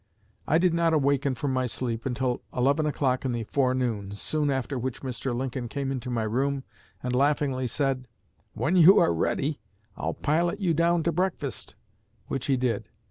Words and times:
I 0.47 0.57
did 0.57 0.73
not 0.73 0.95
awaken 0.95 1.35
from 1.35 1.53
my 1.53 1.67
sleep 1.67 2.07
until 2.07 2.41
eleven 2.51 2.87
o'clock 2.87 3.23
in 3.23 3.33
the 3.33 3.43
forenoon, 3.43 4.13
soon 4.13 4.49
after 4.49 4.79
which 4.79 5.03
Mr. 5.03 5.31
Lincoln 5.31 5.67
came 5.67 5.91
into 5.91 6.09
my 6.09 6.23
room, 6.23 6.63
and 7.03 7.15
laughingly 7.15 7.67
said, 7.67 8.07
'When 8.53 8.75
you 8.75 8.97
are 8.97 9.13
ready, 9.13 9.59
I'll 9.95 10.15
pilot 10.15 10.59
you 10.59 10.73
down 10.73 11.03
to 11.03 11.11
breakfast,' 11.11 11.75
which 12.25 12.47
he 12.47 12.57
did. 12.57 12.89